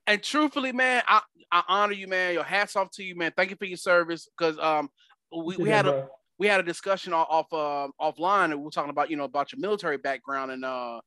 [0.08, 2.34] And truthfully, man, I, I honor you, man.
[2.34, 3.32] Your hats off to you, man.
[3.36, 4.28] Thank you for your service.
[4.38, 4.90] Cause um
[5.36, 8.90] we, we had a we had a discussion off uh, offline and we are talking
[8.90, 11.00] about you know about your military background and uh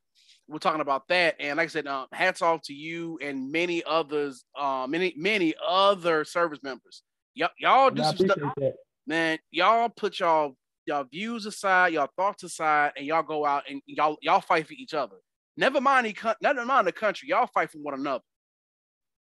[0.47, 1.37] we're talking about that.
[1.41, 5.55] And like I said uh, hats off to you and many others uh many many
[5.67, 7.03] other service members.
[7.35, 8.39] Y'all y'all do some stuff.
[8.59, 8.75] that.
[9.07, 10.55] man y'all put y'all
[10.87, 14.75] y'all views aside y'all thoughts aside and y'all go out and y'all y'all fight for
[14.75, 15.17] each other.
[15.57, 17.29] Never mind the never mind the country.
[17.29, 18.23] Y'all fight for one another.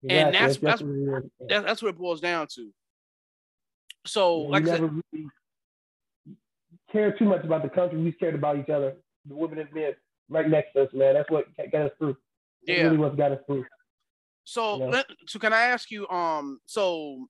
[0.09, 0.33] And Exactly.
[0.33, 1.25] that's- that's- definitely what it.
[1.41, 1.49] is.
[1.49, 2.71] that, that's what it boils down to
[4.07, 5.27] so like we I said never really
[6.91, 7.99] cared too much about the country.
[8.03, 8.97] We cared about each other.
[9.27, 9.93] The women and men
[10.29, 11.15] right next to us, man.
[11.15, 12.17] That's what got us through.
[12.67, 13.67] That's yeah really what got us through.
[14.45, 14.87] So, Yeah.
[14.87, 16.09] let, so can I ask you?
[16.09, 17.27] Um, so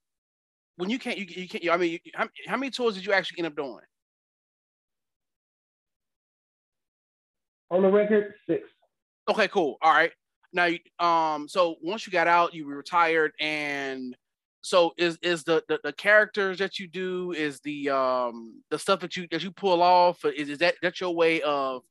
[0.76, 1.68] when you can't, you, you can't.
[1.68, 3.80] I mean, you, how, how many tours did you actually end up doing?
[7.70, 8.62] On the record, six.
[9.28, 9.76] Okay, cool.
[9.82, 10.12] All right.
[10.52, 14.16] Now, you- um, so once you got out, you retired, and
[14.68, 19.00] so is is the, the the characters that you do is the um the stuff
[19.00, 21.82] that you that you pull off is, is that that's your way of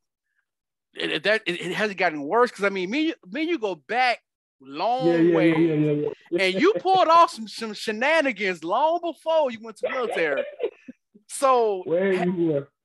[0.94, 3.76] it, it- that it, it hasn't gotten worse because I mean me me you go
[3.76, 4.20] back
[4.62, 6.10] long Yeah, yeah, way yeah,
[6.40, 10.44] and you pulled off some, some shenanigans long before you went to the military.
[11.28, 12.26] So Where ha-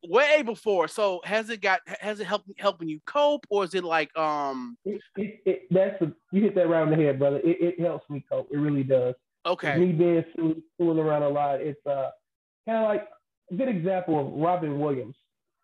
[0.04, 0.88] way before.
[0.88, 4.76] So has it got has it helped helping you cope or is it like um
[4.84, 7.40] It, it, it, that's a, you hit that right on the head, brother.
[7.44, 8.48] It, it helps me cope.
[8.50, 9.14] It really does.
[9.46, 12.10] Okay Me being fool- fooling around a lot, it's uh
[12.66, 13.08] kind of like
[13.50, 15.16] a good example of Robin Williams.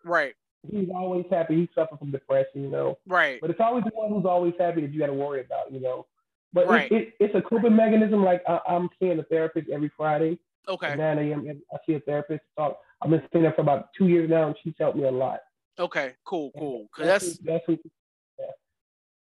[0.03, 0.33] right
[0.69, 1.55] He's always happy.
[1.55, 2.97] He suffered from depression, you know.
[3.07, 5.71] right But it's always the one who's always happy that you got to worry about,
[5.71, 6.05] you know.
[6.51, 6.91] But Right.
[6.91, 8.23] it, it's a coping mechanism.
[8.25, 10.37] Like I, I'm seeing a therapist every Friday
[10.67, 11.61] okay 9 a.m.
[11.73, 12.77] I see a therapist talk.
[13.01, 15.39] I've been seeing her for about two years now, and she's helped me a lot.
[15.79, 17.77] okay cool cool because that's that's who-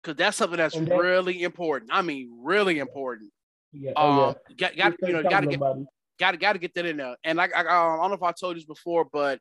[0.02, 1.91] because that's something that's And really important.
[1.93, 3.32] I mean really important.
[3.72, 3.92] Yeah.
[3.96, 4.90] Oh, Um, got yeah.
[4.90, 5.86] got you know got to get nobody.
[6.20, 7.16] got to got to get that in there.
[7.24, 9.40] And like I, I don't know if I told you this before, but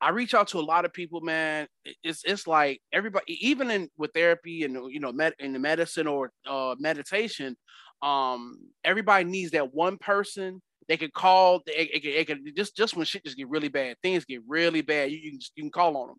[0.00, 1.66] I reach out to a lot of people, man.
[2.02, 6.06] It's it's like everybody, even in with therapy and you know, med, in the medicine
[6.06, 7.56] or uh, meditation,
[8.02, 11.62] um, everybody needs that one person they can call.
[11.66, 15.10] They, it, can just just when shit just get really bad, things get really bad.
[15.10, 16.16] You, you can you can call on them.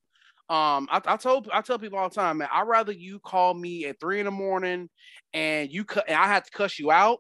[0.49, 3.53] Um, I, I told I tell people all the time, man, I'd rather you call
[3.53, 4.89] me at three in the morning
[5.33, 7.19] and you cut and I had to cuss you out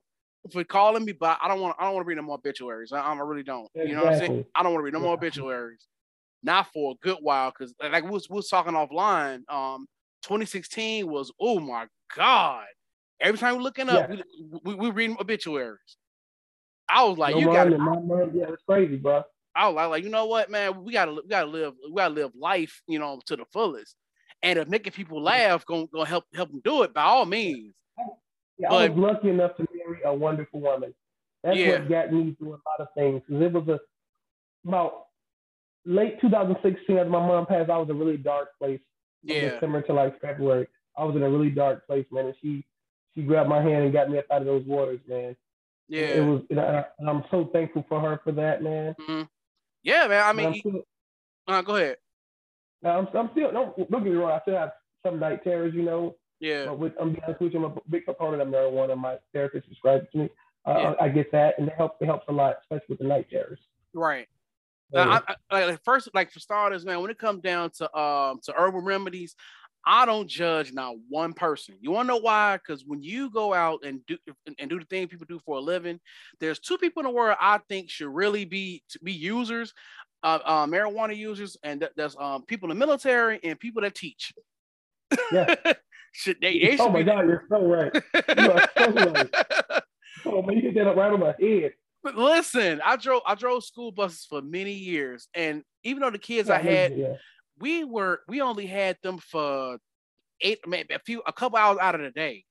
[0.51, 2.91] for calling me, but I don't want I don't want to read no more obituaries.
[2.91, 3.69] I, I really don't.
[3.75, 4.45] You know what I'm saying?
[4.55, 5.87] I don't want to read no more obituaries.
[6.43, 9.41] Not for a good while, because like we was, we was talking offline.
[9.49, 9.87] Um,
[10.23, 12.65] 2016 was oh my god.
[13.19, 14.21] Every time we're looking up, yeah.
[14.51, 15.97] we, we, we reading obituaries.
[16.89, 18.31] I was like, no you got to.
[18.33, 19.23] Yeah, it's crazy, bro.
[19.55, 22.13] I was like, like, you know what, man, we gotta we gotta live we gotta
[22.13, 23.95] live life, you know, to the fullest.
[24.43, 27.73] And if making people laugh gonna, gonna help help them do it by all means.
[28.57, 30.93] Yeah, but, I was lucky enough to marry a wonderful woman.
[31.43, 31.79] That's yeah.
[31.79, 33.21] what got me through a lot of things.
[33.29, 33.79] Cause it was a
[34.67, 35.07] about
[35.85, 38.81] late 2016 after my mom passed, I was in a really dark place.
[39.23, 39.51] Yeah.
[39.51, 40.67] December to like February.
[40.97, 42.27] I was in a really dark place, man.
[42.27, 42.65] And she
[43.15, 45.35] she grabbed my hand and got me up out of those waters, man.
[45.87, 46.01] Yeah.
[46.01, 48.95] It was and, I, am so thankful for her for that, man.
[49.01, 49.23] Mm-hmm.
[49.83, 50.23] Yeah, man.
[50.23, 50.81] I mean, still,
[51.47, 51.97] uh, go ahead.
[52.83, 54.31] I'm, I'm still don't don't get me wrong.
[54.31, 54.71] I still have
[55.05, 56.15] some night terrors, you know.
[56.39, 56.65] Yeah.
[56.65, 58.97] But with, I'm being honest with you, I'm a big proponent of marijuana.
[58.97, 60.29] My therapist prescribed it to me.
[60.65, 60.93] Uh, yeah.
[60.99, 62.01] I, I, get that, and it helps.
[62.01, 63.59] It helps a lot, especially with the night terrors.
[63.93, 64.27] Right.
[64.91, 65.21] Yeah.
[65.49, 68.81] I, I, first, like for starters, man, when it comes down to um to herbal
[68.81, 69.35] remedies,
[69.85, 71.75] I don't judge not one person.
[71.79, 72.57] You want to know why?
[72.57, 74.17] Because when you go out and do
[74.59, 75.99] and do the thing people do for a living,
[76.39, 79.73] there's two people in the world I think should really be to be users,
[80.23, 83.95] uh, uh, marijuana users, and th- there's um, people in the military and people that
[83.95, 84.33] teach.
[85.31, 85.55] Yeah.
[86.25, 86.59] they?
[86.59, 87.91] they should oh my God, you're so right.
[87.93, 89.29] You are so right.
[90.25, 91.73] Oh man, you hit that up right on my head.
[92.03, 96.19] But listen, I drove I drove school buses for many years, and even though the
[96.19, 96.97] kids I had.
[96.97, 97.15] Yeah
[97.59, 99.77] we were we only had them for
[100.41, 102.43] eight maybe a few a couple hours out of the day.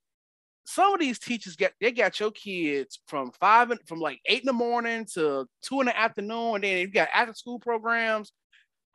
[0.65, 4.47] Some of these teachers get they got your kids from five from like eight in
[4.47, 8.33] the morning to two in the afternoon, and then you got after school programs.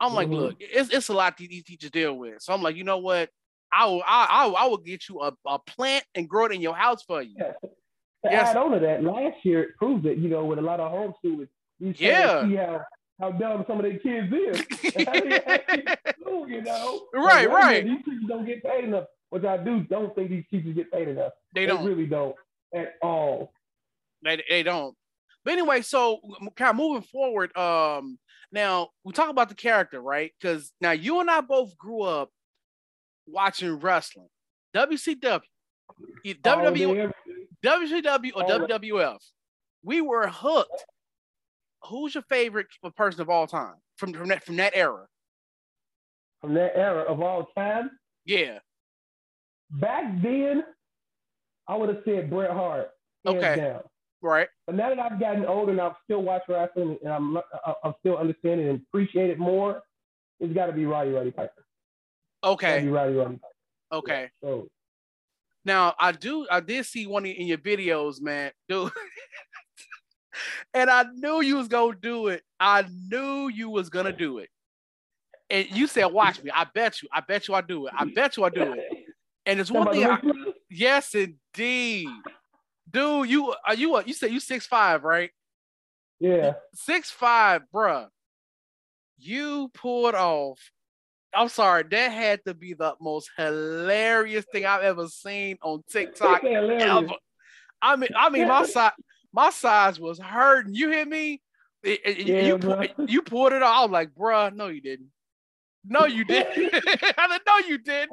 [0.00, 0.36] I'm like, mm-hmm.
[0.36, 2.42] look, it's, it's a lot these teachers deal with.
[2.42, 3.30] So I'm like, you know what?
[3.72, 6.60] I will I, I, I will get you a, a plant and grow it in
[6.60, 7.34] your house for you.
[7.38, 7.52] Yeah.
[7.62, 8.50] To yes.
[8.50, 10.92] add on to that, last year it proved it, you know, with a lot of
[10.92, 11.48] homeschoolers,
[11.80, 12.46] you yeah.
[12.46, 12.82] see how
[13.20, 14.64] how dumb some of their kids is.
[16.52, 17.02] you know?
[17.14, 17.84] Right, like, right.
[17.84, 21.08] These teachers don't get paid enough, which I do don't think these teachers get paid
[21.08, 21.32] enough.
[21.54, 21.84] They don't.
[21.84, 22.34] Really don't
[22.74, 23.52] at all.
[24.24, 24.94] They, they don't.
[25.44, 26.20] But anyway, so
[26.56, 28.18] kind of moving forward, um,
[28.52, 30.32] now we talk about the character, right?
[30.40, 32.30] Because now you and I both grew up
[33.26, 34.28] watching wrestling,
[34.74, 35.40] WCW,
[36.26, 37.12] WWE,
[37.64, 39.18] WCW or WWF.
[39.84, 40.84] We were hooked
[41.88, 45.06] who's your favorite person of all time from from that from that era?
[46.40, 47.90] From that era of all time?
[48.24, 48.58] Yeah.
[49.70, 50.64] Back then,
[51.68, 52.90] I would have said Bret Hart.
[53.26, 53.56] Okay.
[53.56, 53.80] Down.
[54.20, 54.48] Right.
[54.66, 57.36] But now that I've gotten older and I've still watched wrestling and I'm
[57.84, 59.82] I'm still understanding and appreciate it more,
[60.40, 61.64] it's got to be Roddy Roddy Piper.
[62.44, 62.86] Okay.
[62.88, 63.52] Roddy Roddy Piper.
[63.92, 64.30] Okay.
[64.42, 64.68] Yeah, so.
[65.64, 68.50] Now I do I did see one in your videos, man.
[68.68, 68.90] Dude,
[70.74, 72.42] and I knew you was gonna do it.
[72.58, 74.48] I knew you was gonna do it.
[75.50, 77.08] And you said, "Watch me." I bet you.
[77.12, 77.92] I bet you I do it.
[77.96, 78.88] I bet you I do it.
[79.46, 80.04] And it's one thing.
[80.04, 80.18] I,
[80.70, 82.08] yes, indeed,
[82.90, 83.28] dude.
[83.28, 83.94] You are you?
[83.94, 85.30] Uh, you said you six five, right?
[86.18, 86.54] Yeah.
[86.74, 88.08] Six five, bruh.
[89.18, 90.58] You pulled off.
[91.34, 96.44] I'm sorry, that had to be the most hilarious thing I've ever seen on TikTok
[96.44, 97.08] ever.
[97.80, 98.92] I mean, I mean, my side,
[99.32, 100.74] my size was hurting.
[100.74, 101.40] You hear me?
[101.84, 102.58] yeah, you,
[103.08, 103.78] you pulled it off.
[103.78, 105.08] I was like, bruh, no, you didn't.
[105.84, 106.74] No, you didn't.
[106.74, 108.12] I said, no, you didn't.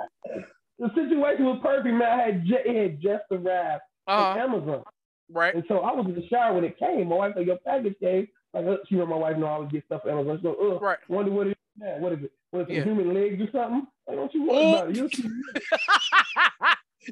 [0.80, 2.20] The situation was perfect, man.
[2.20, 4.34] I had, just, it had just arrived uh-huh.
[4.34, 4.84] from Amazon.
[5.32, 5.54] Right.
[5.54, 7.08] And so I was in the shower when it came.
[7.10, 8.28] My wife said, your package came.
[8.54, 10.40] Like, uh, she know my wife know I always get stuff from Amazon.
[10.42, 10.98] So, uh, right.
[11.08, 11.56] wonder what it is.
[11.80, 12.32] Man, what is it?
[12.52, 12.84] What is it, yeah.
[12.84, 13.88] human legs or something?
[14.08, 14.96] Like, don't you worry about it.
[14.98, 15.30] You'll see.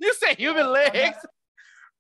[0.02, 1.18] you say human legs?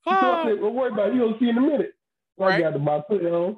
[0.05, 0.43] Oh.
[0.45, 1.15] Said, well, worry about it.
[1.15, 1.93] You'll see in a minute.
[2.37, 2.55] Right.
[2.55, 3.57] I got the box put it on.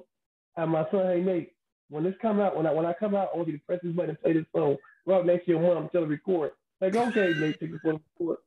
[0.57, 1.51] And my son, hey Nate,
[1.89, 3.79] when this come out, when I when I come out, I want you to press
[3.83, 4.77] this button and play this song.
[5.05, 6.51] Right next to your mom, tell her record.
[6.81, 8.37] Like, okay, Nate, take for the record.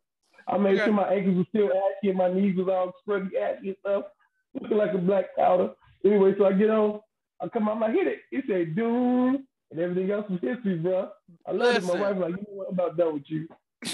[0.49, 0.85] I made okay.
[0.87, 4.05] sure my ankles were still ashy and my knees was all scrubby, ashy and stuff,
[4.61, 5.71] looking like a black powder.
[6.05, 7.01] Anyway, so I get on,
[7.41, 8.19] I come out, I hit it.
[8.33, 11.09] It said doom, and everything else was history, bro.
[11.47, 11.85] I love it.
[11.85, 13.49] My wife like, you know what, I'm about done with you.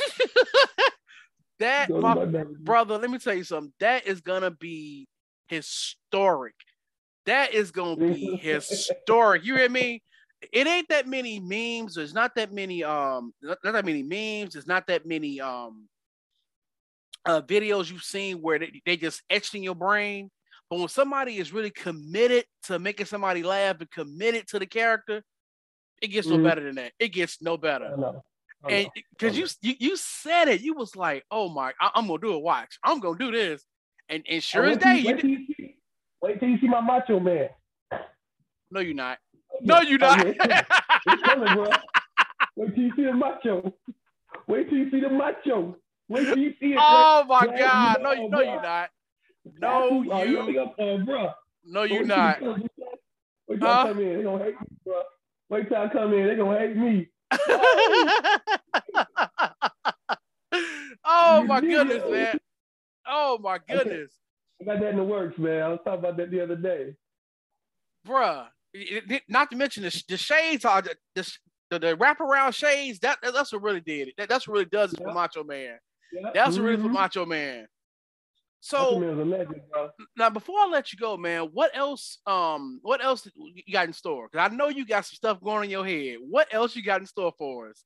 [1.61, 3.73] that, my, brother, let me tell you something.
[3.79, 5.07] That is gonna be
[5.47, 6.55] historic.
[7.27, 9.45] That is gonna be historic.
[9.45, 10.03] You hear me?
[10.53, 11.95] It ain't that many memes.
[11.95, 14.55] There's not that many um not, that many memes.
[14.55, 15.89] There's not that many um
[17.25, 20.31] uh videos you've seen where they, they just etched in your brain.
[20.71, 25.23] But when somebody is really committed to making somebody laugh and committed to the character,
[26.01, 26.45] it gets no mm-hmm.
[26.45, 26.93] better than that.
[26.99, 27.95] It gets no better.
[27.97, 28.23] Oh,
[28.69, 32.07] and because Oh, you, you you said it, you was like, "Oh my, I, am
[32.09, 32.79] gonna do a watch.
[32.83, 33.65] I'm gonna do this."
[34.09, 35.77] And and sure Oh, as day, you- you wait till you see,
[36.23, 37.49] wait till you see my Macho Man.
[38.71, 39.19] no, you're not.
[39.61, 40.27] No, you're Oh, not.
[40.27, 40.65] it's coming.
[41.07, 41.71] It's coming, bro.
[42.57, 43.75] Wait till you see the Macho.
[44.47, 45.77] Wait till you see the Macho.
[46.09, 46.79] Wait till you see it.
[46.81, 48.91] oh my God, you no, you no, you're not.
[49.61, 51.33] No, Oh, you, you uh,
[51.65, 52.41] no, you're not.
[52.43, 52.69] you come-
[53.61, 53.85] Huh?
[53.87, 54.17] Come in.
[54.19, 55.03] They gonna hate me, bro.
[55.51, 56.27] Wait till I come in.
[56.27, 57.09] They gonna hate me.
[61.05, 62.39] oh my goodness, man.
[63.07, 64.13] Oh my goodness,
[64.61, 65.63] I got that in the works, man.
[65.63, 66.95] I was talking about that the other day.
[68.07, 68.47] bruh.
[69.29, 71.33] Not to mention the, the shades are the, the
[71.71, 72.99] the, wraparound shades.
[73.01, 74.15] That that's what really did it.
[74.19, 75.13] That, that's what really does it for.
[75.13, 75.79] Macho Man.
[76.13, 76.31] Yeah.
[76.35, 76.93] That's what really for Mhm.
[76.93, 77.67] Macho Man.
[78.61, 79.91] So a legend, bro.
[80.17, 82.19] now, before I let you go, man, what else?
[82.27, 84.29] Um, what else you got in store?
[84.31, 86.19] Because I know you got some stuff going on in your head.
[86.29, 87.85] What else you got in store for us?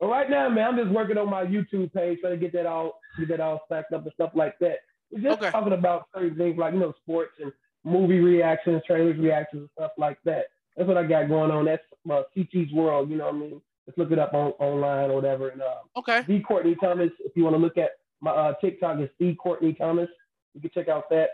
[0.00, 2.66] But right now, man, I'm just working on my YouTube page, trying to get that
[2.66, 4.78] all get that all stacked up and stuff like that.
[5.10, 5.50] We're just Okay.
[5.50, 7.52] talking about certain things like you know sports and
[7.84, 10.46] movie reactions, trailers reactions, and stuff like that.
[10.76, 11.66] That's what I got going on.
[11.66, 13.10] That's uh, CT's World.
[13.10, 13.60] You know what I mean?
[13.86, 15.50] Just look it up on online or whatever.
[15.50, 16.22] And uh, Okay.
[16.26, 17.10] The Courtney Thomas.
[17.20, 17.90] If you want to look at
[18.22, 20.08] my uh, TikTok, is The Courtney Thomas.
[20.54, 21.28] You can check out that.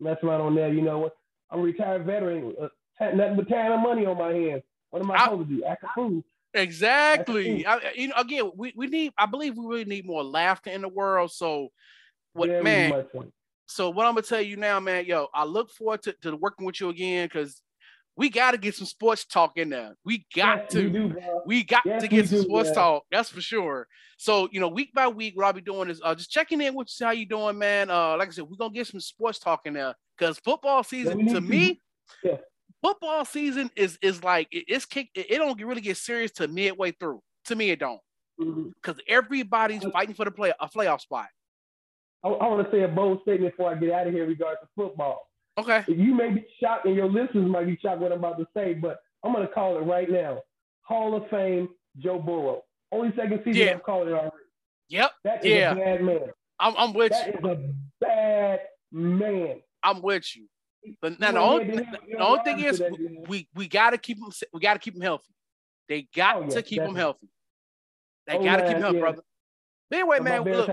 [0.00, 0.72] Mess around on there.
[0.72, 1.16] You know, what?
[1.50, 2.54] I'm a retired veteran.
[2.60, 2.68] Uh,
[3.14, 4.62] nothing but time and money on my hands.
[4.90, 5.64] What am I I- supposed to do?
[5.64, 6.22] Act a fool.
[6.54, 7.66] Exactly.
[7.66, 9.12] I, you know, again, we, we need.
[9.18, 11.30] I believe we really need more laughter in the world.
[11.32, 11.68] So,
[12.32, 13.04] what Very man?
[13.12, 13.24] so.
[13.70, 16.64] So what I'm gonna tell you now, man, yo, I look forward to, to working
[16.64, 17.60] with you again because
[18.18, 19.94] we got to get some sports talk in there.
[20.04, 20.84] We got Yes, to.
[20.84, 21.14] We do.
[21.46, 23.04] We got Yes, to get some do, sports talk.
[23.12, 23.86] That's for sure.
[24.18, 26.74] So you know, week by week, what I'll be doing is uh, just checking in
[26.74, 27.90] with you, how you doing, man.
[27.90, 31.26] Uh, like I said, we're gonna get some sports talk in there because football season
[31.28, 31.80] to me,
[32.24, 32.38] Yeah.
[32.82, 35.10] football season is is like it- it's kick.
[35.14, 37.22] It, it don't really get serious to midway through.
[37.44, 38.00] To me, it don't
[38.74, 41.26] because everybody's fighting for the play a playoff spot.
[42.24, 44.58] I, I want to say a bold statement before I get out of here regards
[44.60, 45.30] to football.
[45.58, 45.84] Okay.
[45.88, 48.74] You may be shocked, and your listeners might be shocked what I'm about to say,
[48.74, 50.40] but I'm going to call it right now.
[50.82, 52.62] Hall of Fame, Joe Burrow.
[52.92, 53.72] Only second season Yeah.
[53.74, 54.36] I've called it already.
[54.88, 55.10] Yep.
[55.24, 55.72] That is Yeah.
[55.72, 56.20] a bad man.
[56.60, 57.32] I'm, I'm with That you.
[57.32, 58.60] is a bad
[58.92, 59.56] man.
[59.82, 60.46] I'm with you.
[61.02, 61.72] But now the only, he
[62.12, 62.92] the only thing is that,
[63.28, 65.34] we we got to keep them we got to keep them healthy.
[65.88, 67.28] They got Oh, yeah, to keep them healthy.
[68.26, 69.00] They Oh, got to keep man, them healthy, yeah.
[69.02, 69.22] brother.
[69.90, 70.68] But anyway, man, look,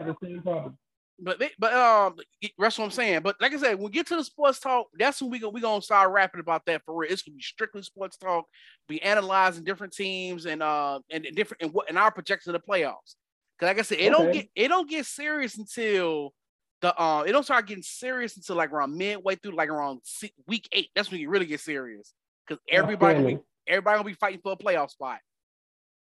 [1.24, 1.38] have the same problem.
[1.38, 2.16] but they- but um,
[2.58, 3.22] that's what I'm saying.
[3.22, 5.50] But like I said, when we get to the sports talk, that's when we go
[5.50, 7.12] we gonna start rapping about that for real.
[7.12, 8.46] It's gonna be strictly sports talk.
[8.88, 12.68] Be analyzing different teams and uh and different and what and our projection of the
[12.72, 13.16] playoffs.
[13.60, 16.34] Cause like I said, it don't get it don't get serious until
[16.82, 20.02] the uh it don't start getting serious until like around midway through like around
[20.48, 20.90] week eight.
[20.96, 22.14] That's when you really get serious.
[22.50, 25.20] Cause everybody gonna be, everybody gonna be fighting for a playoff spot.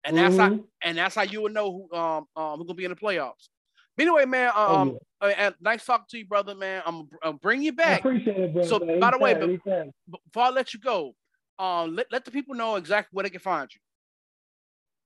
[0.03, 0.68] And that's how Mhm.
[0.82, 3.47] and that's how you will know who um um who's gonna be in the playoffs.
[3.96, 5.48] But anyway, man, Oh, um, yeah.
[5.48, 6.82] uh, nice talking to you, brother, man.
[6.86, 8.00] I'm I'm bring you I back.
[8.00, 8.68] appreciate it, brother.
[8.68, 11.14] So, by the way, but- But before I let you go,
[11.60, 13.80] um, let, let the people know exactly where they can find you.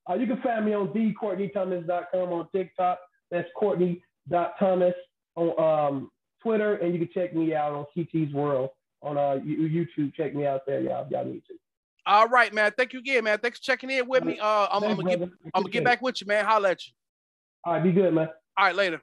[0.10, 3.00] Uh, you can find me on thecourtneythomas.com on TikTok.
[3.30, 4.94] That's Courtney.Thomas
[5.36, 6.10] on um,
[6.42, 8.70] Twitter, and you can check me out on CT's World
[9.02, 10.14] on uh, YouTube.
[10.16, 11.06] Check me out there, y'all.
[11.12, 11.56] Y'all need to.
[12.06, 12.72] All right, man.
[12.78, 13.38] Thank you again, man.
[13.40, 14.40] Thanks for checking in with me.
[14.40, 15.22] Uh, I'm, I'm gonna get.
[15.54, 16.46] I'm gonna get back with you, man.
[16.46, 16.94] Holla at you.
[17.66, 18.30] All right, be good, man.
[18.58, 19.02] All right, later.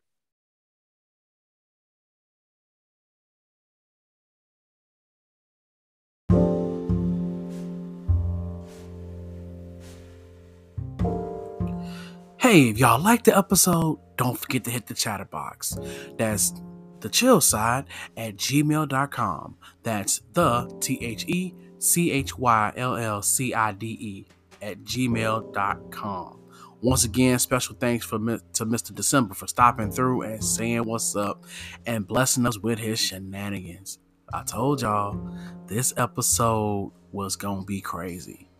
[12.39, 15.79] Hey, if y'all like the episode, don't forget to hit the chatterbox.
[16.19, 16.53] That's
[17.01, 17.85] the chill side
[18.17, 19.57] at gmail.com.
[19.83, 24.27] That's the T H E C H Y L L C I D E
[24.61, 26.44] at gmail.com.
[26.85, 28.95] Once again, special thanks for to Mr.
[28.95, 29.95] December for stopping mm.
[29.95, 31.43] through and saying what's up
[31.87, 33.99] and blessing us with his shenanigans.
[34.35, 35.35] I told y'all
[35.67, 38.51] this episode was gonna be crazy.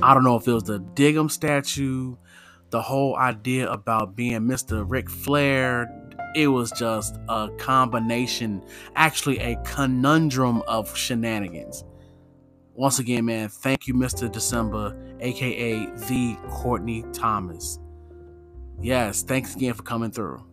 [0.00, 2.14] I don't know if it was the Dig'em statue,
[2.70, 4.84] the whole idea about being Mr.
[4.88, 5.88] Ric Flair,
[6.36, 8.62] it was just a combination,
[8.94, 11.82] actually a conundrum of shenanigans.
[12.74, 14.30] Once again, man, thank you, Mr.
[14.30, 17.78] December, aka the Courtney Thomas.
[18.80, 20.44] Yes, thanks again for coming through.